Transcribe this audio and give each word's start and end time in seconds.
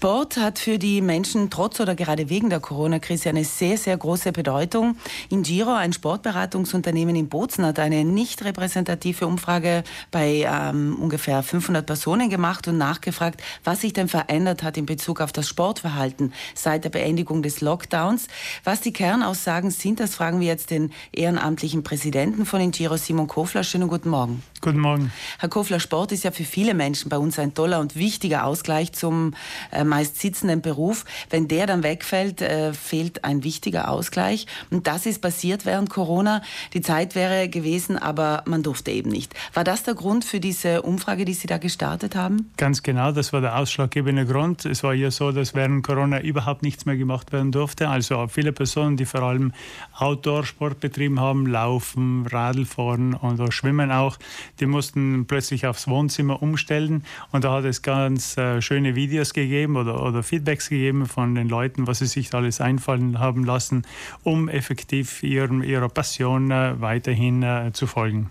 Sport 0.00 0.38
hat 0.38 0.58
für 0.58 0.78
die 0.78 1.02
Menschen 1.02 1.50
trotz 1.50 1.78
oder 1.78 1.94
gerade 1.94 2.30
wegen 2.30 2.48
der 2.48 2.58
Corona-Krise 2.58 3.28
eine 3.28 3.44
sehr, 3.44 3.76
sehr 3.76 3.98
große 3.98 4.32
Bedeutung. 4.32 4.96
In 5.28 5.42
Giro, 5.42 5.74
ein 5.74 5.92
Sportberatungsunternehmen 5.92 7.14
in 7.14 7.28
Bozen, 7.28 7.66
hat 7.66 7.78
eine 7.78 8.02
nicht 8.06 8.42
repräsentative 8.42 9.26
Umfrage 9.26 9.84
bei 10.10 10.46
ähm, 10.50 10.96
ungefähr 10.98 11.42
500 11.42 11.84
Personen 11.84 12.30
gemacht 12.30 12.66
und 12.66 12.78
nachgefragt, 12.78 13.42
was 13.62 13.82
sich 13.82 13.92
denn 13.92 14.08
verändert 14.08 14.62
hat 14.62 14.78
in 14.78 14.86
Bezug 14.86 15.20
auf 15.20 15.32
das 15.32 15.46
Sportverhalten 15.46 16.32
seit 16.54 16.84
der 16.84 16.90
Beendigung 16.90 17.42
des 17.42 17.60
Lockdowns. 17.60 18.28
Was 18.64 18.80
die 18.80 18.94
Kernaussagen 18.94 19.70
sind, 19.70 20.00
das 20.00 20.14
fragen 20.14 20.40
wir 20.40 20.46
jetzt 20.46 20.70
den 20.70 20.94
ehrenamtlichen 21.12 21.82
Präsidenten 21.82 22.46
von 22.46 22.62
Ingiro, 22.62 22.96
Simon 22.96 23.26
Kofler. 23.26 23.64
Schönen 23.64 23.88
guten 23.88 24.08
Morgen. 24.08 24.42
Guten 24.62 24.80
Morgen. 24.80 25.10
Herr 25.38 25.48
Kofler, 25.48 25.80
Sport 25.80 26.12
ist 26.12 26.22
ja 26.22 26.32
für 26.32 26.44
viele 26.44 26.74
Menschen 26.74 27.08
bei 27.08 27.16
uns 27.16 27.38
ein 27.38 27.54
toller 27.54 27.80
und 27.80 27.96
wichtiger 27.96 28.44
Ausgleich 28.44 28.92
zum 28.92 29.32
äh, 29.72 29.84
meist 29.84 30.20
sitzenden 30.20 30.60
Beruf. 30.60 31.06
Wenn 31.30 31.48
der 31.48 31.66
dann 31.66 31.82
wegfällt, 31.82 32.42
äh, 32.42 32.74
fehlt 32.74 33.24
ein 33.24 33.42
wichtiger 33.42 33.88
Ausgleich. 33.88 34.46
Und 34.70 34.86
das 34.86 35.06
ist 35.06 35.22
passiert 35.22 35.64
während 35.64 35.88
Corona. 35.88 36.42
Die 36.74 36.82
Zeit 36.82 37.14
wäre 37.14 37.48
gewesen, 37.48 37.96
aber 37.96 38.42
man 38.44 38.62
durfte 38.62 38.90
eben 38.90 39.08
nicht. 39.08 39.32
War 39.54 39.64
das 39.64 39.82
der 39.82 39.94
Grund 39.94 40.26
für 40.26 40.40
diese 40.40 40.82
Umfrage, 40.82 41.24
die 41.24 41.32
Sie 41.32 41.46
da 41.46 41.56
gestartet 41.56 42.14
haben? 42.14 42.50
Ganz 42.58 42.82
genau, 42.82 43.12
das 43.12 43.32
war 43.32 43.40
der 43.40 43.56
ausschlaggebende 43.56 44.26
Grund. 44.26 44.66
Es 44.66 44.82
war 44.82 44.92
ja 44.92 45.10
so, 45.10 45.32
dass 45.32 45.54
während 45.54 45.86
Corona 45.86 46.20
überhaupt 46.20 46.62
nichts 46.62 46.84
mehr 46.84 46.98
gemacht 46.98 47.32
werden 47.32 47.50
durfte. 47.50 47.88
Also 47.88 48.28
viele 48.28 48.52
Personen, 48.52 48.98
die 48.98 49.06
vor 49.06 49.22
allem 49.22 49.54
Outdoor-Sport 49.96 50.80
betrieben 50.80 51.18
haben, 51.18 51.46
Laufen, 51.46 52.26
Radlfahren 52.26 53.14
und 53.14 53.54
Schwimmen 53.54 53.90
auch, 53.90 54.18
die 54.60 54.66
mussten 54.66 55.26
plötzlich 55.26 55.66
aufs 55.66 55.88
Wohnzimmer 55.88 56.42
umstellen. 56.42 57.04
Und 57.32 57.44
da 57.44 57.52
hat 57.54 57.64
es 57.64 57.82
ganz 57.82 58.36
äh, 58.36 58.60
schöne 58.60 58.94
Videos 58.94 59.32
gegeben 59.32 59.76
oder, 59.76 60.02
oder 60.02 60.22
Feedbacks 60.22 60.68
gegeben 60.68 61.06
von 61.06 61.34
den 61.34 61.48
Leuten, 61.48 61.86
was 61.86 61.98
sie 61.98 62.06
sich 62.06 62.32
alles 62.34 62.60
einfallen 62.60 63.18
haben 63.18 63.44
lassen, 63.44 63.82
um 64.22 64.48
effektiv 64.48 65.22
ihrem, 65.22 65.62
ihrer 65.62 65.88
Passion 65.88 66.50
äh, 66.50 66.80
weiterhin 66.80 67.42
äh, 67.42 67.70
zu 67.72 67.86
folgen. 67.86 68.30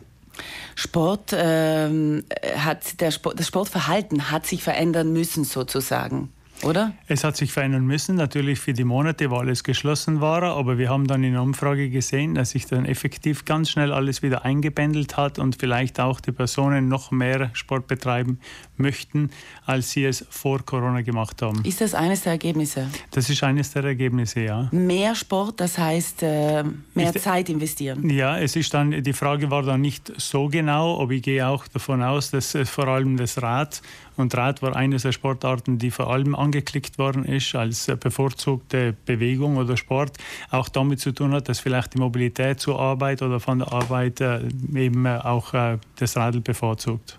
Sport 0.76 1.36
ähm, 1.36 2.24
hat 2.56 3.02
der 3.02 3.12
Sport, 3.12 3.40
das 3.40 3.48
Sportverhalten 3.48 4.32
hat 4.32 4.46
sich 4.46 4.64
verändern 4.64 5.12
müssen 5.12 5.44
sozusagen 5.44 6.30
oder? 6.64 6.94
Es 7.08 7.24
hat 7.24 7.38
sich 7.38 7.52
verändern 7.52 7.86
müssen, 7.86 8.16
natürlich 8.16 8.60
für 8.60 8.74
die 8.74 8.84
Monate, 8.84 9.30
wo 9.30 9.38
alles 9.38 9.64
geschlossen 9.64 10.22
war, 10.22 10.44
aber 10.44 10.78
wir 10.78 10.90
haben 10.90 11.08
dann 11.08 11.24
in 11.24 11.34
der 11.34 11.42
Umfrage 11.42 11.90
gesehen, 11.90 12.36
dass 12.36 12.52
sich 12.52 12.66
dann 12.66 12.86
effektiv 12.86 13.46
ganz 13.46 13.70
schnell 13.70 13.94
alles 13.94 14.22
wieder 14.22 14.46
eingebändelt 14.46 15.18
hat 15.18 15.40
und 15.40 15.56
vielleicht 15.56 16.00
auch 16.00 16.20
die 16.20 16.32
Personen 16.32 16.88
noch 16.88 17.12
mehr 17.12 17.50
Sport 17.54 17.88
betreiben 17.88 18.40
möchten, 18.78 19.30
als 19.66 19.92
sie 19.92 20.06
es 20.06 20.26
vor 20.30 20.66
Corona 20.66 21.02
gemacht 21.02 21.42
haben. 21.42 21.64
Ist 21.64 21.82
das 21.82 21.94
eines 21.94 22.22
der 22.22 22.34
Ergebnisse? 22.34 22.88
Das 23.12 23.30
ist 23.30 23.44
eines 23.44 23.72
der 23.72 23.84
Ergebnisse, 23.84 24.42
ja. 24.42 24.70
Mehr 24.72 25.16
Sport, 25.16 25.60
das 25.60 25.78
heißt 25.78 26.24
äh, 26.24 26.64
mehr 26.94 27.16
ich, 27.16 27.22
Zeit 27.22 27.50
investieren? 27.50 28.10
Ja, 28.10 28.38
es 28.38 28.56
ist 28.56 28.74
dann, 28.74 29.04
die 29.04 29.14
Frage 29.14 29.50
war 29.52 29.64
dann 29.64 29.82
nicht 29.82 30.12
so 30.18 30.48
genau, 30.48 31.02
aber 31.02 31.12
ich 31.14 31.24
gehe 31.24 31.48
auch 31.48 31.68
davon 31.68 32.02
aus, 32.04 32.32
dass 32.32 32.58
vor 32.66 32.88
allem 32.88 33.18
das 33.18 33.42
Rad 33.42 33.82
und 34.20 34.36
Rad 34.36 34.62
war 34.62 34.76
eine 34.76 34.98
der 34.98 35.14
Sportarten, 35.14 35.78
die 35.78 35.92
vor 35.92 36.10
allem 36.10 36.36
angeklickt 36.50 36.98
worden 36.98 37.26
ist 37.26 37.54
als 37.54 37.86
bevorzugte 38.00 38.96
Bewegung 39.06 39.58
oder 39.58 39.78
Sport, 39.78 40.18
auch 40.50 40.68
damit 40.68 41.00
zu 41.00 41.12
tun 41.12 41.32
hat, 41.32 41.48
dass 41.48 41.60
vielleicht 41.60 41.94
die 41.94 42.00
Mobilität 42.00 42.60
zur 42.60 42.80
Arbeit 42.80 43.22
oder 43.22 43.40
von 43.40 43.60
der 43.60 43.72
Arbeit 43.72 44.20
äh, 44.20 44.42
eben 44.76 45.06
auch 45.06 45.54
äh, 45.54 45.78
das 45.98 46.18
Radl 46.18 46.42
bevorzugt. 46.42 47.18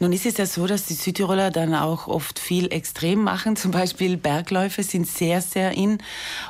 Nun 0.00 0.12
ist 0.12 0.24
es 0.24 0.38
ja 0.38 0.46
so, 0.46 0.66
dass 0.66 0.86
die 0.86 0.94
Südtiroler 0.94 1.50
dann 1.50 1.74
auch 1.74 2.06
oft 2.06 2.38
viel 2.38 2.72
extrem 2.72 3.22
machen. 3.22 3.56
Zum 3.56 3.70
Beispiel 3.70 4.16
Bergläufe 4.16 4.82
sind 4.82 5.06
sehr, 5.06 5.42
sehr 5.42 5.72
in. 5.72 5.98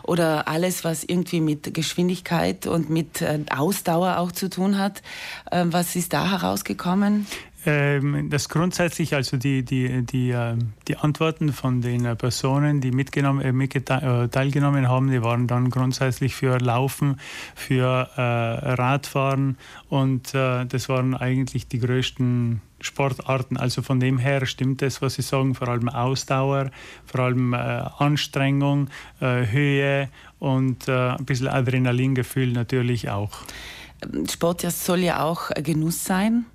Oder 0.05 0.47
alles, 0.47 0.85
was 0.85 1.03
irgendwie 1.03 1.41
mit 1.41 1.75
Geschwindigkeit 1.75 2.67
und 2.67 2.91
mit 2.91 3.23
äh, 3.23 3.41
Ausdauer 3.51 4.19
auch 4.19 4.31
zu 4.31 4.49
tun 4.49 4.79
hat. 4.79 5.03
Ähm, 5.51 5.73
was 5.73 5.97
ist 5.97 6.13
da 6.13 6.31
herausgekommen? 6.31 7.27
Ähm, 7.67 8.31
das 8.31 8.49
grundsätzlich, 8.49 9.15
also 9.15 9.37
die, 9.37 9.65
die, 9.65 10.03
die, 10.07 10.31
ähm, 10.31 10.75
die 10.87 10.97
Antworten 10.97 11.53
von 11.53 11.81
den 11.81 12.05
äh, 12.05 12.15
Personen, 12.15 12.81
die 12.81 12.93
mitgenommen, 12.93 13.41
äh, 13.41 13.53
mit 13.53 13.75
äh, 13.75 14.29
teilgenommen 14.29 14.89
haben, 14.89 15.11
die 15.11 15.23
waren 15.23 15.49
dann 15.49 15.69
grundsätzlich 15.71 16.37
für 16.37 16.59
Laufen, 16.59 17.19
für 17.55 18.09
Radfahren 18.17 19.57
und 19.89 20.35
das 20.35 20.89
waren 20.89 21.15
eigentlich 21.15 21.69
die 21.69 21.79
größten 21.79 22.61
Sportarten. 22.81 23.57
Also 23.57 23.83
von 23.83 24.01
dem 24.01 24.19
her 24.19 24.47
stimmt 24.47 24.83
es, 24.83 25.03
was 25.03 25.15
Sie 25.15 25.23
sagen, 25.23 25.55
vor 25.55 25.69
allem 25.69 25.89
Ausdauer, 25.89 26.71
vor 27.07 27.21
allem 27.21 27.55
Anstrengung, 27.55 28.89
Höhe 29.21 30.09
und 30.39 30.89
ein 30.89 31.25
bisschen 31.25 31.49
Adrenalingefühl 31.49 32.53
natürlich 32.53 33.11
auch. 33.11 33.31
Sport 34.31 34.63
soll 34.63 35.01
ja 35.01 35.23
auch 35.23 35.51
Genuss 35.63 36.05
sein. 36.05 36.47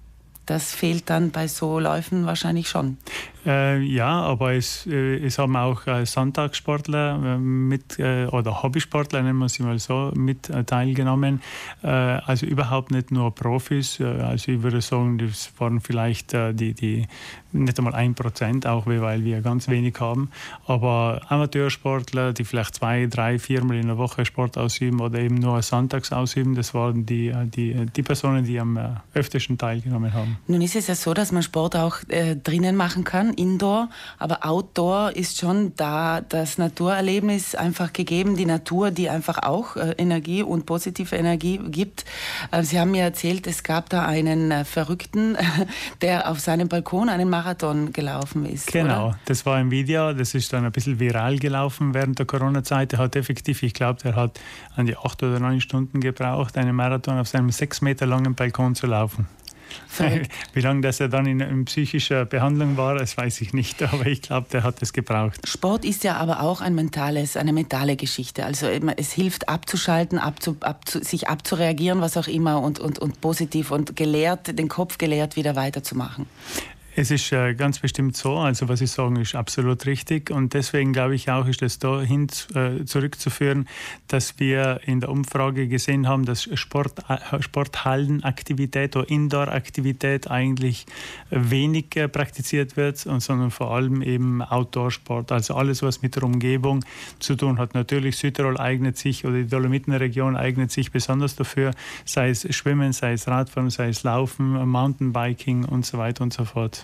Das 0.45 0.73
fehlt 0.73 1.09
dann 1.09 1.31
bei 1.31 1.47
so 1.47 1.79
Läufen 1.79 2.25
wahrscheinlich 2.25 2.69
schon. 2.69 2.97
Äh, 3.45 3.79
ja, 3.81 4.21
aber 4.21 4.53
es, 4.53 4.87
äh, 4.87 5.17
es 5.17 5.37
haben 5.37 5.55
auch 5.57 5.85
äh, 5.85 6.05
Sonntagssportler 6.05 7.35
äh, 7.35 7.37
mit 7.37 7.99
äh, 7.99 8.25
oder 8.27 8.63
Hobbysportler, 8.63 9.21
nennen 9.21 9.39
wir 9.39 9.49
sie 9.49 9.63
mal 9.63 9.79
so, 9.79 10.11
mit 10.15 10.49
äh, 10.49 10.63
teilgenommen. 10.63 11.41
also 11.81 12.45
überhaupt 12.45 12.91
nicht 12.91 13.11
nur 13.11 13.33
Profis. 13.33 13.99
also 13.99 14.51
ich 14.51 14.63
würde 14.63 14.81
sagen, 14.81 15.17
das 15.17 15.51
waren 15.57 15.81
vielleicht 15.81 16.33
die, 16.33 16.73
die 16.73 17.07
nicht 17.51 17.77
einmal 17.77 17.93
ein 17.93 18.15
Prozent, 18.15 18.65
auch 18.65 18.85
weil 18.85 19.23
wir 19.23 19.41
ganz 19.41 19.67
wenig 19.67 19.99
haben. 19.99 20.29
Aber 20.65 21.21
Amateursportler, 21.27 22.33
die 22.33 22.45
vielleicht 22.45 22.75
zwei, 22.75 23.07
drei, 23.07 23.39
viermal 23.39 23.77
in 23.77 23.87
der 23.87 23.97
Woche 23.97 24.25
Sport 24.25 24.57
ausüben 24.57 25.01
oder 25.01 25.19
eben 25.19 25.35
nur 25.35 25.61
sonntags 25.61 26.11
ausüben, 26.11 26.55
das 26.55 26.73
waren 26.73 27.05
die, 27.05 27.33
die, 27.45 27.85
die 27.85 28.03
Personen, 28.03 28.45
die 28.45 28.59
am 28.59 28.79
öftesten 29.13 29.57
teilgenommen 29.57 30.13
haben. 30.13 30.37
Nun 30.47 30.61
ist 30.61 30.75
es 30.75 30.87
ja 30.87 30.95
so, 30.95 31.13
dass 31.13 31.31
man 31.31 31.43
Sport 31.43 31.75
auch 31.75 31.97
drinnen 32.43 32.75
machen 32.75 33.03
kann 33.03 33.32
Indoor, 33.33 33.89
aber 34.19 34.45
Outdoor 34.45 35.11
ist 35.15 35.39
schon 35.39 35.75
da 35.75 36.21
das 36.21 36.57
Naturerlebnis 36.57 37.55
einfach 37.55 37.93
gegeben, 37.93 38.35
die 38.35 38.45
Natur, 38.45 38.91
die 38.91 39.09
einfach 39.09 39.43
auch 39.43 39.75
äh, 39.75 39.95
Energie 39.97 40.43
und 40.43 40.65
positive 40.65 41.15
Energie 41.15 41.57
gibt. 41.57 42.05
Äh, 42.51 42.63
Sie 42.63 42.79
haben 42.79 42.91
mir 42.91 43.03
erzählt, 43.03 43.47
es 43.47 43.63
gab 43.63 43.89
da 43.89 44.05
einen 44.05 44.51
äh, 44.51 44.65
Verrückten, 44.65 45.37
der 46.01 46.29
auf 46.29 46.39
seinem 46.39 46.67
Balkon 46.67 47.09
einen 47.09 47.29
Marathon 47.29 47.93
gelaufen 47.93 48.45
ist. 48.45 48.71
Genau, 48.71 49.07
oder? 49.07 49.19
das 49.25 49.45
war 49.45 49.57
ein 49.57 49.71
Video, 49.71 50.13
das 50.13 50.33
ist 50.33 50.53
dann 50.53 50.65
ein 50.65 50.71
bisschen 50.71 50.99
viral 50.99 51.39
gelaufen 51.39 51.93
während 51.93 52.19
der 52.19 52.25
Corona-Zeit. 52.25 52.93
Er 52.93 52.99
hat 52.99 53.15
effektiv, 53.15 53.63
ich 53.63 53.73
glaube, 53.73 53.99
er 54.03 54.15
hat 54.15 54.39
an 54.75 54.85
die 54.85 54.97
acht 54.97 55.21
oder 55.23 55.39
neun 55.39 55.61
Stunden 55.61 55.99
gebraucht, 55.99 56.57
einen 56.57 56.75
Marathon 56.75 57.19
auf 57.19 57.27
seinem 57.27 57.49
sechs 57.49 57.81
Meter 57.81 58.05
langen 58.05 58.35
Balkon 58.35 58.75
zu 58.75 58.87
laufen. 58.87 59.27
Wie 60.53 60.61
lange 60.61 60.81
das 60.81 60.99
er 60.99 61.09
dann 61.09 61.25
in, 61.25 61.39
in, 61.39 61.65
psychischer 61.65 62.25
Behandlung 62.25 62.77
war, 62.77 62.95
das 62.95 63.17
weiß 63.17 63.41
ich 63.41 63.53
nicht, 63.53 63.81
aber 63.93 64.05
ich 64.07 64.21
glaube, 64.21 64.47
der 64.51 64.63
hat 64.63 64.81
es 64.81 64.93
gebraucht. 64.93 65.47
Sport 65.47 65.85
ist 65.85 66.03
ja 66.03 66.17
aber 66.17 66.41
auch 66.41 66.61
ein 66.61 66.75
mentales, 66.75 67.37
eine 67.37 67.53
mentale 67.53 67.95
Geschichte. 67.95 68.45
Also 68.45 68.67
es 68.67 69.11
hilft 69.11 69.49
abzuschalten, 69.49 70.19
abzu, 70.19 70.57
abzu, 70.61 71.03
sich 71.03 71.27
abzureagieren, 71.27 72.01
was 72.01 72.17
auch 72.17 72.27
immer 72.27 72.61
und, 72.61 72.79
und, 72.79 72.99
und 72.99 73.21
positiv 73.21 73.71
und 73.71 73.95
gelehrt, 73.95 74.57
den 74.57 74.67
Kopf 74.67 74.97
gelehrt 74.97 75.35
wieder 75.35 75.55
weiterzumachen. 75.55 76.27
Es 76.95 77.09
ist 77.09 77.31
äh, 77.31 77.55
ganz 77.55 77.79
bestimmt 77.79 78.15
so. 78.15 78.37
Also 78.37 78.69
was 78.69 78.77
Sie 78.77 78.85
sagen, 78.85 79.15
ist 79.15 79.33
absolut 79.33 79.87
richtig. 79.87 80.29
Und 80.29 80.53
deswegen 80.53 80.93
glaube 80.93 81.15
ich 81.15 81.31
auch, 81.31 81.47
ist 81.47 81.63
es 81.63 81.79
dahin 81.79 82.27
äh, 82.53 82.85
zurückzuführen, 82.85 83.67
dass 84.09 84.39
wir 84.39 84.79
in 84.85 84.99
der 84.99 85.09
Umfrage 85.09 85.67
gesehen 85.67 86.07
haben, 86.07 86.23
dass 86.25 86.47
Sport, 86.53 86.99
äh, 87.09 87.41
Sporthallenaktivität 87.41 88.95
oder 88.95 89.09
Indoor-Aktivität 89.09 90.29
eigentlich 90.29 90.85
wenig 91.31 91.89
praktiziert 92.11 92.77
wird, 92.77 93.03
und, 93.07 93.21
sondern 93.21 93.49
vor 93.49 93.71
allem 93.71 94.03
eben 94.03 94.43
Outdoor-Sport. 94.43 95.31
Also 95.31 95.55
alles, 95.55 95.81
was 95.81 96.03
mit 96.03 96.15
der 96.15 96.23
Umgebung 96.23 96.85
zu 97.17 97.35
tun 97.35 97.57
hat. 97.57 97.73
Natürlich 97.73 98.17
Südtirol 98.17 98.59
eignet 98.59 98.99
sich 98.99 99.25
oder 99.25 99.37
die 99.37 99.47
Dolomitenregion 99.47 100.35
eignet 100.35 100.69
sich 100.71 100.91
besonders 100.91 101.35
dafür, 101.35 101.71
sei 102.05 102.29
es 102.29 102.45
Schwimmen, 102.55 102.93
sei 102.93 103.13
es 103.13 103.27
Radfahren, 103.27 103.71
sei 103.71 103.87
es 103.89 104.03
Laufen, 104.03 104.69
Mountainbiking 104.69 105.65
und 105.65 105.87
so 105.87 105.97
weiter 105.97 106.23
und 106.23 106.33
so 106.33 106.45
fort. 106.45 106.82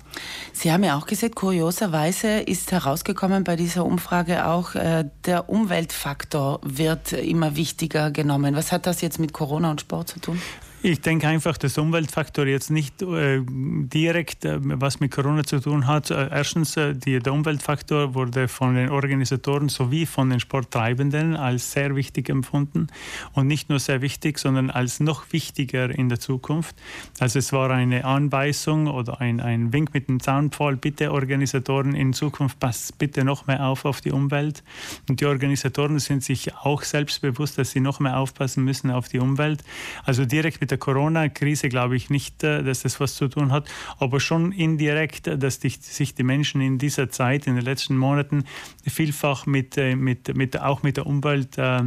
Sie 0.54 0.72
haben 0.72 0.84
ja 0.84 0.98
auch 0.98 1.06
gesagt, 1.06 1.36
kurioserweise 1.36 2.40
ist 2.40 2.72
herausgekommen 2.72 3.44
bei 3.44 3.56
dieser 3.56 3.86
Umfrage 3.86 4.46
auch, 4.46 4.76
äh, 4.76 5.06
der 5.26 5.50
Umweltfaktor 5.50 6.60
wird 6.64 7.14
immer 7.14 7.56
wichtiger 7.56 8.12
genommen. 8.12 8.56
Was 8.56 8.72
hat 8.72 8.86
das 8.86 9.02
jetzt 9.02 9.20
mit 9.20 9.34
Corona 9.34 9.72
und 9.72 9.82
Sport 9.82 10.10
zu 10.10 10.20
tun? 10.20 10.42
Ich 10.82 11.02
denke 11.02 11.28
einfach, 11.28 11.58
dass 11.58 11.78
Umweltfaktor 11.78 12.48
jetzt 12.48 12.72
nicht 12.72 13.02
äh, 13.02 13.42
direkt 13.46 14.46
äh, 14.46 14.60
was 14.62 15.02
mit 15.02 15.12
Corona 15.12 15.44
zu 15.44 15.60
tun 15.60 15.88
hat. 15.88 16.10
Äh, 16.10 16.30
erstens, 16.32 16.78
äh, 16.78 16.96
die, 16.96 17.20
der 17.20 17.34
Umweltfaktor 17.34 18.14
wurde 18.14 18.48
von 18.48 18.76
den 18.76 18.90
Organisatoren 18.90 19.68
sowie 19.68 20.06
von 20.06 20.30
den 20.30 20.40
Sporttreibenden 20.40 21.36
als 21.36 21.74
sehr 21.74 21.98
wichtig 21.98 22.30
empfunden. 22.30 22.88
Und 23.34 23.48
nicht 23.48 23.68
nur 23.68 23.80
sehr 23.80 24.02
wichtig, 24.02 24.40
sondern 24.40 24.70
als 24.70 25.02
noch 25.02 25.34
wichtiger 25.34 25.90
in 25.90 26.08
der 26.08 26.22
Zukunft. 26.22 26.78
Also 27.20 27.40
es 27.40 27.52
war 27.52 27.72
eine 27.72 28.06
Anweisung 28.06 28.88
oder 28.88 29.20
ein, 29.20 29.42
ein 29.42 29.74
Wink 29.74 29.94
mit 29.94 30.08
dem 30.08 30.22
Zaunpfahl, 30.22 30.78
bitte 30.78 31.12
Organisatoren 31.12 31.94
in 31.94 32.14
Zukunft 32.14 32.58
passt 32.58 32.98
bitte 32.98 33.26
noch 33.26 33.48
mehr 33.48 33.66
auf 33.66 33.84
auf 33.84 34.00
die 34.00 34.12
Umwelt. 34.12 34.64
Und 35.10 35.20
die 35.20 35.26
Organisatoren 35.26 36.00
sind 36.00 36.24
sich 36.24 36.56
auch 36.56 36.84
selbst 36.84 37.22
bewusst, 37.22 37.58
dass 37.58 37.72
sie 37.72 37.82
noch 37.82 38.00
mehr 38.00 38.18
aufpassen 38.18 38.64
müssen 38.64 38.92
auf 38.92 39.10
die 39.10 39.20
Umwelt. 39.20 39.62
Also 40.06 40.24
direkt 40.24 40.62
mit 40.62 40.69
mit 40.70 40.72
der 40.72 40.78
Corona-Krise 40.78 41.68
glaube 41.68 41.96
ich 41.96 42.12
nicht, 42.12 42.44
äh, 42.44 42.64
dass 42.64 42.84
das 42.84 43.00
was 43.00 43.16
zu 43.16 43.28
tun 43.28 43.52
hat, 43.52 43.68
aber 43.98 44.20
schon 44.20 44.52
indirekt, 44.52 45.28
äh, 45.28 45.38
dass 45.38 45.60
die, 45.60 45.70
sich 45.70 46.14
die 46.14 46.24
Menschen 46.24 46.62
in 46.62 46.78
dieser 46.78 47.10
Zeit, 47.10 47.48
in 47.48 47.56
den 47.56 47.66
letzten 47.66 47.98
Monaten, 47.98 48.44
vielfach 48.86 49.48
mit, 49.48 49.78
äh, 49.78 49.96
mit, 49.96 50.36
mit 50.36 50.60
auch 50.62 50.84
mit 50.84 50.98
der 50.98 51.08
Umwelt 51.08 51.58
äh, 51.58 51.82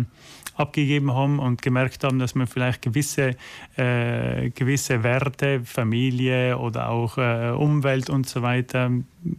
abgegeben 0.57 1.13
haben 1.15 1.39
und 1.39 1.63
gemerkt 1.63 2.03
haben, 2.03 2.19
dass 2.19 2.35
man 2.35 2.49
vielleicht 2.49 2.83
gewisse, 2.83 3.37
äh, 3.77 4.51
gewisse 4.51 5.05
Werte, 5.05 5.61
Familie 5.65 6.59
oder 6.59 6.89
auch 6.89 7.19
äh, 7.19 7.51
Umwelt 7.51 8.11
und 8.11 8.29
so 8.29 8.43
weiter 8.43 8.91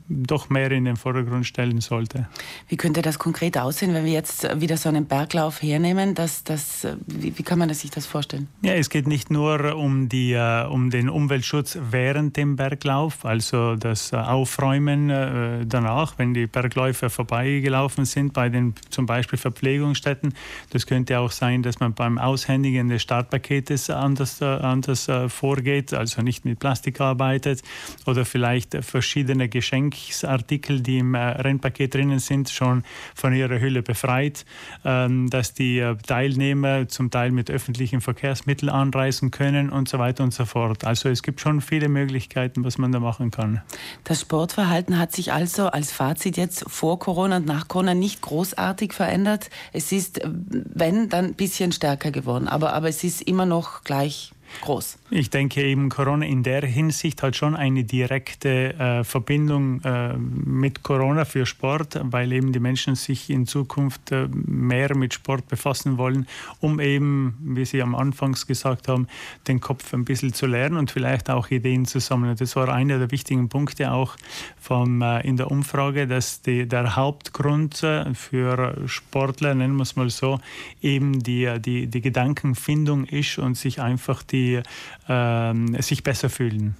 doch 0.07 0.49
mehr 0.49 0.71
in 0.71 0.85
den 0.85 0.95
Vordergrund 0.95 1.45
stellen 1.45 1.81
sollte. 1.81 2.27
Wie 2.69 2.77
könnte 2.77 3.01
das 3.01 3.19
konkret 3.19 3.57
aussehen, 3.57 3.93
wenn 3.93 4.05
wir 4.05 4.13
jetzt 4.13 4.47
wieder 4.61 4.77
so 4.77 4.89
einen 4.89 5.05
Berglauf 5.05 5.61
hernehmen? 5.61 6.15
Das, 6.15 6.43
das, 6.43 6.87
wie, 7.05 7.37
wie 7.37 7.43
kann 7.43 7.59
man 7.59 7.73
sich 7.73 7.91
das 7.91 8.05
vorstellen? 8.05 8.47
Ja, 8.61 8.73
es 8.73 8.89
geht 8.89 9.07
nicht 9.07 9.29
nur 9.29 9.75
um, 9.75 10.07
die, 10.07 10.33
äh, 10.33 10.65
um 10.67 10.89
den 10.89 11.09
Umweltschutz 11.09 11.77
während 11.91 12.37
dem 12.37 12.55
Berglauf, 12.55 13.25
also 13.25 13.75
das 13.75 14.13
Aufräumen 14.13 15.09
äh, 15.09 15.65
danach, 15.65 16.17
wenn 16.17 16.33
die 16.33 16.47
Bergläufer 16.47 17.09
vorbeigelaufen 17.09 18.05
sind, 18.05 18.33
bei 18.33 18.49
den 18.49 18.75
zum 18.89 19.05
Beispiel 19.05 19.37
Verpflegungsstätten. 19.37 20.33
Das 20.69 20.85
könnte 20.87 21.19
auch 21.19 21.31
sein, 21.31 21.61
dass 21.61 21.79
man 21.79 21.93
beim 21.93 22.17
Aushändigen 22.17 22.87
des 22.87 23.01
Startpaketes 23.01 23.89
anders, 23.89 24.41
äh, 24.41 24.45
anders 24.45 25.09
vorgeht, 25.27 25.93
also 25.93 26.21
nicht 26.21 26.45
mit 26.45 26.59
Plastik 26.59 27.01
arbeitet 27.01 27.61
oder 28.05 28.25
vielleicht 28.25 28.77
verschiedene 28.83 29.49
Geschenke 29.49 29.72
Geschenksartikel, 29.73 30.81
die 30.81 30.99
im 30.99 31.15
äh, 31.15 31.19
Rennpaket 31.19 31.95
drinnen 31.95 32.19
sind, 32.19 32.49
schon 32.49 32.83
von 33.15 33.33
ihrer 33.33 33.59
Hülle 33.59 33.81
befreit, 33.81 34.45
ähm, 34.85 35.29
dass 35.29 35.53
die 35.53 35.79
äh, 35.79 35.95
Teilnehmer 35.95 36.87
zum 36.87 37.09
Teil 37.09 37.31
mit 37.31 37.49
öffentlichen 37.49 37.99
Verkehrsmitteln 37.99 38.69
anreisen 38.69 39.31
können 39.31 39.71
und 39.71 39.89
so 39.89 39.97
weiter 39.97 40.23
und 40.23 40.33
so 40.33 40.45
fort. 40.45 40.85
Also 40.85 41.09
es 41.09 41.23
gibt 41.23 41.41
schon 41.41 41.61
viele 41.61 41.89
Möglichkeiten, 41.89 42.63
was 42.63 42.77
man 42.77 42.91
da 42.91 42.99
machen 42.99 43.31
kann. 43.31 43.61
Das 44.03 44.21
Sportverhalten 44.21 44.99
hat 44.99 45.11
sich 45.11 45.33
also 45.33 45.67
als 45.67 45.91
Fazit 45.91 46.37
jetzt 46.37 46.65
vor 46.67 46.99
Corona 46.99 47.37
und 47.37 47.47
nach 47.47 47.67
Corona 47.67 47.95
nicht 47.95 48.21
großartig 48.21 48.93
verändert. 48.93 49.49
Es 49.71 49.91
ist, 49.91 50.21
wenn, 50.23 51.09
dann 51.09 51.25
ein 51.25 51.33
bisschen 51.33 51.71
stärker 51.71 52.11
geworden, 52.11 52.47
aber, 52.47 52.73
aber 52.73 52.89
es 52.89 53.03
ist 53.03 53.23
immer 53.23 53.47
noch 53.47 53.83
gleich 53.83 54.33
groß. 54.61 54.97
Ich 55.09 55.29
denke 55.29 55.63
eben, 55.63 55.89
Corona 55.89 56.25
in 56.25 56.43
der 56.43 56.65
Hinsicht 56.65 57.21
hat 57.21 57.35
schon 57.35 57.55
eine 57.55 57.83
direkte 57.83 58.73
äh, 58.73 59.03
Verbindung 59.03 59.81
äh, 59.81 60.17
mit 60.17 60.83
Corona 60.83 61.25
für 61.25 61.45
Sport, 61.45 61.99
weil 62.03 62.31
eben 62.31 62.51
die 62.51 62.59
Menschen 62.59 62.95
sich 62.95 63.29
in 63.29 63.45
Zukunft 63.45 64.11
äh, 64.11 64.27
mehr 64.31 64.95
mit 64.95 65.13
Sport 65.13 65.47
befassen 65.47 65.97
wollen, 65.97 66.27
um 66.59 66.79
eben, 66.79 67.37
wie 67.41 67.65
Sie 67.65 67.81
am 67.81 67.95
Anfangs 67.95 68.47
gesagt 68.47 68.87
haben, 68.87 69.07
den 69.47 69.59
Kopf 69.59 69.93
ein 69.93 70.05
bisschen 70.05 70.33
zu 70.33 70.45
lernen 70.45 70.77
und 70.77 70.91
vielleicht 70.91 71.29
auch 71.29 71.49
Ideen 71.49 71.85
zu 71.85 71.99
sammeln. 71.99 72.35
Das 72.37 72.55
war 72.55 72.69
einer 72.69 72.99
der 72.99 73.11
wichtigen 73.11 73.49
Punkte 73.49 73.91
auch 73.91 74.15
vom, 74.59 75.01
äh, 75.01 75.21
in 75.21 75.37
der 75.37 75.51
Umfrage, 75.51 76.07
dass 76.07 76.41
die, 76.41 76.67
der 76.67 76.95
Hauptgrund 76.95 77.83
äh, 77.83 78.13
für 78.13 78.75
Sportler, 78.87 79.55
nennen 79.55 79.75
wir 79.75 79.83
es 79.83 79.95
mal 79.95 80.09
so, 80.09 80.39
eben 80.81 81.21
die, 81.21 81.59
die, 81.59 81.87
die 81.87 82.01
Gedankenfindung 82.01 83.05
ist 83.05 83.37
und 83.37 83.57
sich 83.57 83.81
einfach 83.81 84.23
die 84.23 84.42
die 84.43 85.11
äh, 85.11 85.81
sich 85.81 86.03
besser 86.03 86.29
fühlen. 86.29 86.75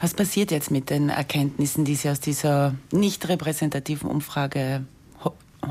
Was 0.00 0.14
passiert 0.14 0.50
jetzt 0.50 0.70
mit 0.70 0.90
den 0.90 1.10
Erkenntnissen, 1.10 1.84
die 1.84 1.96
Sie 1.96 2.08
aus 2.08 2.20
dieser 2.20 2.74
nicht 2.92 3.28
repräsentativen 3.28 4.08
Umfrage 4.08 4.84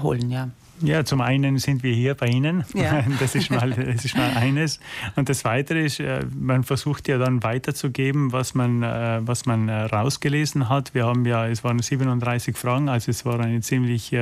holen? 0.01 0.30
Ja? 0.30 0.50
Ja, 0.81 1.06
zum 1.06 1.22
einen 1.22 1.57
sind 1.57 1.83
wir 1.83 1.94
hier 1.94 2.16
bei 2.16 2.27
Ihnen. 2.27 2.66
Ja. 2.74 3.04
Das, 3.19 3.33
ist 3.33 3.50
mal, 3.50 3.72
das 3.72 4.04
ist 4.04 4.18
mal 4.18 4.31
eines. 4.36 4.80
Und 5.16 5.30
das 5.30 5.45
Weitere 5.45 5.86
ist, 5.86 6.00
äh, 6.00 6.25
man 6.38 6.63
versucht 6.63 7.07
ja 7.07 7.18
dann 7.18 7.44
weiterzugeben, 7.44 8.33
was 8.33 8.54
man, 8.54 8.83
äh, 8.83 9.22
was 9.22 9.45
man 9.45 9.69
äh, 9.69 9.83
rausgelesen 9.83 10.69
hat. 10.69 10.94
Wir 10.94 11.06
haben 11.06 11.25
ja, 11.25 11.48
es 11.48 11.63
waren 11.63 11.80
37 11.80 12.57
Fragen, 12.57 12.89
also 12.89 13.12
es 13.12 13.25
war 13.25 13.39
eine 13.39 13.62
ziemlich 13.62 14.13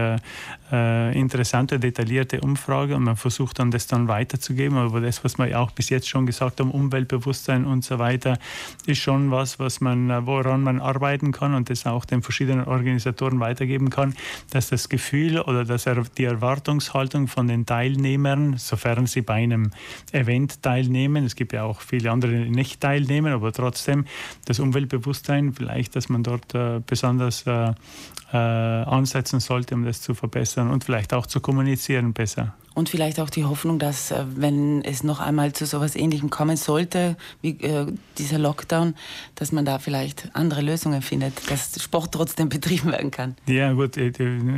interessante, 0.71 1.79
detaillierte 1.79 2.41
Umfrage 2.41 2.95
und 2.95 3.03
man 3.03 3.15
versucht 3.15 3.59
dann 3.59 3.69
das 3.69 3.85
dann 3.85 4.07
weiterzugeben. 4.07 4.77
Aber 4.77 5.01
das, 5.01 5.23
was 5.23 5.38
wir 5.38 5.59
auch 5.59 5.71
bis 5.71 5.89
jetzt 5.89 6.09
schon 6.09 6.25
gesagt 6.25 6.59
haben, 6.59 6.71
Umweltbewusstsein 6.71 7.65
und 7.65 7.83
so 7.83 7.99
weiter, 7.99 8.39
ist 8.88 8.97
schon 8.97 9.29
was, 9.29 9.59
was 9.59 9.81
man, 9.81 10.25
woran 10.25 10.63
man 10.63 10.79
arbeiten 10.79 11.31
kann 11.31 11.53
und 11.53 11.69
das 11.69 11.85
auch 11.85 12.06
den 12.06 12.23
verschiedenen 12.23 12.65
Organisatoren 12.65 13.39
weitergeben 13.39 13.91
kann, 13.91 14.15
dass 14.49 14.69
das 14.69 14.89
Gefühl 14.89 15.39
oder 15.41 15.63
dass 15.63 15.85
er 15.85 16.03
die 16.17 16.23
Erwartung 16.23 16.43
Erwartungshaltung 16.44 17.28
von 17.28 17.48
den 17.48 17.66
Teilnehmern, 17.66 18.57
sofern 18.57 19.07
sie 19.07 19.22
bei 19.22 19.36
einem 19.36 19.72
Event 20.12 20.62
teilnehmen. 20.62 21.25
Es 21.25 21.36
gibt 21.36 21.54
ja 21.54 21.63
auch 21.63 21.80
viele 21.80 22.12
andere, 22.12 22.31
die 22.31 22.50
nicht 22.50 22.81
teilnehmen, 22.81 23.31
aber 23.31 23.54
trotzdem 23.54 24.06
das 24.45 24.60
Umweltbewusstsein, 24.60 25.54
vielleicht, 25.54 25.95
dass 25.95 26.10
man 26.10 26.24
dort 26.24 26.54
äh, 26.54 26.81
besonders 26.86 27.48
äh, 27.48 27.72
äh, 28.34 28.38
ansetzen 28.38 29.40
sollte, 29.40 29.75
um 29.75 29.86
das 29.86 30.01
zu 30.01 30.13
verbessern 30.13 30.69
und 30.69 30.84
vielleicht 30.84 31.13
auch 31.13 31.28
zu 31.28 31.40
kommunizieren 31.40 32.12
besser. 32.12 32.54
Und 32.75 32.89
vielleicht 32.89 33.19
auch 33.19 33.29
die 33.29 33.45
Hoffnung, 33.45 33.77
dass, 33.77 34.11
äh, 34.11 34.25
wenn 34.35 34.83
es 34.83 35.03
noch 35.03 35.19
einmal 35.19 35.53
zu 35.53 35.65
so 35.65 35.77
etwas 35.77 35.95
Ähnlichem 35.95 36.29
kommen 36.29 36.57
sollte, 36.57 37.15
wie 37.41 37.51
äh, 37.61 37.85
dieser 38.17 38.39
Lockdown, 38.39 38.95
dass 39.35 39.51
man 39.51 39.65
da 39.65 39.79
vielleicht 39.79 40.29
andere 40.33 40.61
Lösungen 40.61 41.01
findet, 41.01 41.49
dass 41.51 41.81
Sport 41.81 42.13
trotzdem 42.13 42.49
betrieben 42.53 42.91
werden 42.91 43.11
kann. 43.11 43.35
Ja, 43.45 43.73
gut, 43.73 43.97
äh, 43.97 44.11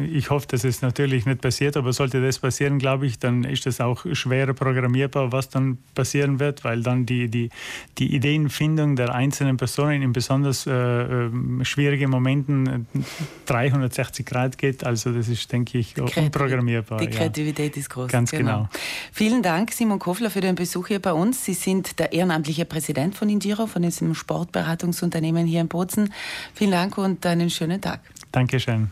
ich 0.05 0.29
hoffe, 0.29 0.47
dass 0.47 0.63
es 0.63 0.81
natürlich 0.81 1.25
nicht 1.25 1.41
passiert, 1.41 1.75
aber 1.75 1.91
sollte 1.91 2.21
das 2.21 2.39
passieren, 2.39 2.79
glaube 2.79 3.05
ich, 3.05 3.19
dann 3.19 3.43
ist 3.43 3.67
es 3.67 3.81
auch 3.81 4.05
schwerer 4.13 4.53
programmierbar, 4.53 5.31
was 5.31 5.49
dann 5.49 5.77
passieren 5.93 6.39
wird, 6.39 6.63
weil 6.63 6.83
dann 6.83 7.05
die, 7.05 7.27
die, 7.27 7.49
die 7.97 8.15
Ideenfindung 8.15 8.95
der 8.95 9.13
einzelnen 9.13 9.57
Personen 9.57 10.01
in 10.01 10.13
besonders 10.13 10.67
äh, 10.67 10.71
ähm, 10.71 11.63
schwierigen 11.65 12.09
Momenten 12.09 12.87
360 13.45 14.25
Grad 14.25 14.57
geht. 14.57 14.83
Also 14.85 15.11
das 15.11 15.27
ist, 15.27 15.51
denke 15.51 15.77
ich, 15.77 15.99
unprogrammierbar. 15.99 16.99
Die 16.99 17.07
Kreativität 17.07 17.75
ja. 17.75 17.79
ist 17.81 17.89
groß. 17.89 18.04
Ganz 18.11 18.31
genau. 18.31 18.57
genau. 18.57 18.69
Vielen 19.11 19.41
Dank, 19.41 19.71
Simon 19.71 19.99
Kofler, 19.99 20.29
für 20.29 20.41
den 20.41 20.55
Besuch 20.55 20.87
hier 20.87 21.01
bei 21.01 21.13
uns. 21.13 21.45
Sie 21.45 21.53
sind 21.53 21.99
der 21.99 22.13
ehrenamtliche 22.13 22.65
Präsident 22.65 23.15
von 23.15 23.29
Indiro, 23.29 23.67
von 23.67 23.81
diesem 23.81 24.15
Sportberatungsunternehmen 24.15 25.45
hier 25.45 25.61
in 25.61 25.67
Bozen. 25.67 26.13
Vielen 26.53 26.71
Dank 26.71 26.97
und 26.97 27.25
einen 27.25 27.49
schönen 27.49 27.81
Tag. 27.81 28.01
Dankeschön. 28.31 28.91